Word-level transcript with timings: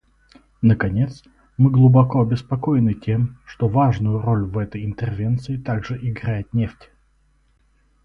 Наконец, 0.63 1.23
мы 1.57 1.69
глубоко 1.69 2.21
обеспокоены 2.23 2.95
тем, 2.95 3.37
что 3.45 3.67
важную 3.67 4.19
роль 4.19 4.45
в 4.45 4.57
этой 4.57 4.83
интервенции 4.83 5.57
также 5.57 5.95
играет 5.97 6.51
нефть. 6.55 6.89